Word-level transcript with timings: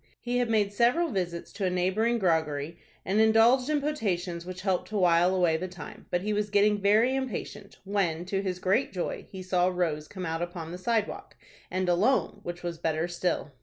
He 0.19 0.39
had 0.39 0.49
made 0.49 0.73
several 0.73 1.11
visits 1.11 1.53
to 1.53 1.65
a 1.65 1.69
neighboring 1.69 2.17
groggery 2.17 2.79
and 3.05 3.21
indulged 3.21 3.69
in 3.69 3.79
potations 3.81 4.47
which 4.47 4.61
helped 4.61 4.87
to 4.87 4.97
while 4.97 5.35
away 5.35 5.57
the 5.57 5.67
time, 5.67 6.07
but 6.09 6.21
he 6.21 6.33
was 6.33 6.49
getting 6.49 6.81
very 6.81 7.13
impatient, 7.15 7.77
when, 7.83 8.25
to 8.25 8.41
his 8.41 8.57
great 8.57 8.91
joy, 8.91 9.27
he 9.29 9.43
saw 9.43 9.67
Rose 9.67 10.07
come 10.07 10.25
out 10.25 10.41
upon 10.41 10.71
the 10.71 10.79
sidewalk, 10.79 11.35
and 11.69 11.87
alone, 11.87 12.39
which 12.41 12.63
was 12.63 12.79
better 12.79 13.07
still. 13.07 13.51